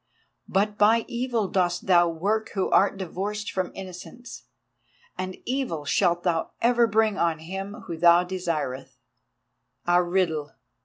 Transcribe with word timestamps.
But 0.47 0.79
by 0.79 1.05
Evil 1.07 1.47
dost 1.47 1.85
thou 1.85 2.09
work 2.09 2.49
who 2.55 2.71
art 2.71 2.97
divorced 2.97 3.51
from 3.51 3.71
Innocence, 3.75 4.45
and 5.15 5.37
evil 5.45 5.85
shalt 5.85 6.23
thou 6.23 6.53
ever 6.59 6.87
bring 6.87 7.19
on 7.19 7.37
him 7.37 7.81
whom 7.85 7.99
thou 7.99 8.23
desireth. 8.23 8.97
A 9.85 10.01
riddle! 10.01 10.55